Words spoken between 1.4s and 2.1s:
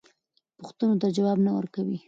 نه ورکوي.